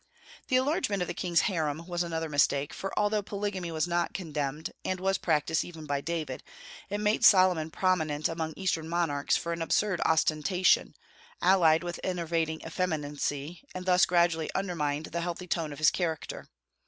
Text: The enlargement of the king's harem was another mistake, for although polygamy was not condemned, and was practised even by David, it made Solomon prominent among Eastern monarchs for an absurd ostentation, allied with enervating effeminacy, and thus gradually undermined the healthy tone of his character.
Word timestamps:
The 0.47 0.55
enlargement 0.55 1.03
of 1.03 1.07
the 1.07 1.13
king's 1.13 1.41
harem 1.41 1.85
was 1.85 2.01
another 2.01 2.27
mistake, 2.27 2.73
for 2.73 2.91
although 2.97 3.21
polygamy 3.21 3.71
was 3.71 3.87
not 3.87 4.15
condemned, 4.15 4.71
and 4.83 4.99
was 4.99 5.19
practised 5.19 5.63
even 5.63 5.85
by 5.85 6.01
David, 6.01 6.41
it 6.89 6.97
made 6.99 7.23
Solomon 7.23 7.69
prominent 7.69 8.27
among 8.27 8.55
Eastern 8.57 8.89
monarchs 8.89 9.37
for 9.37 9.53
an 9.53 9.61
absurd 9.61 10.01
ostentation, 10.03 10.95
allied 11.39 11.83
with 11.83 11.99
enervating 12.03 12.61
effeminacy, 12.65 13.61
and 13.75 13.85
thus 13.85 14.07
gradually 14.07 14.49
undermined 14.55 15.05
the 15.11 15.21
healthy 15.21 15.45
tone 15.45 15.71
of 15.71 15.77
his 15.77 15.91
character. 15.91 16.47